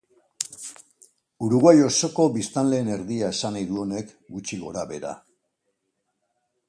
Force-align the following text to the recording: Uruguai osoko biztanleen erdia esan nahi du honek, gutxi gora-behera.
Uruguai 1.47 1.73
osoko 1.89 2.25
biztanleen 2.37 2.89
erdia 2.95 3.29
esan 3.37 3.55
nahi 3.59 3.69
du 3.73 3.77
honek, 3.83 4.17
gutxi 4.39 4.63
gora-behera. 4.65 5.13